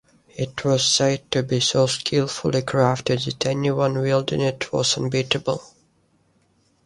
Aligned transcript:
It 0.35 0.65
was 0.65 0.83
said 0.83 1.29
to 1.29 1.43
be 1.43 1.59
so 1.59 1.85
skillfully 1.85 2.63
crafted 2.63 3.23
that 3.25 3.45
anyone 3.45 3.99
wielding 3.99 4.41
it 4.41 4.73
was 4.73 4.97
unbeatable. 4.97 5.63